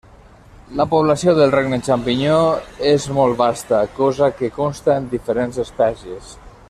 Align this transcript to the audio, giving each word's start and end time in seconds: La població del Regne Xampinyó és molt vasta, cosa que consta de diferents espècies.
La 0.77 0.85
població 0.93 1.33
del 1.39 1.51
Regne 1.55 1.79
Xampinyó 1.87 2.39
és 2.93 3.05
molt 3.19 3.37
vasta, 3.43 3.83
cosa 3.99 4.31
que 4.41 4.51
consta 4.57 4.97
de 4.97 5.13
diferents 5.13 5.61
espècies. 5.67 6.35